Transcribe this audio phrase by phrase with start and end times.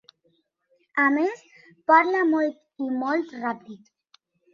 [1.01, 1.43] A més,
[1.91, 3.93] parla molt i molt ràpid.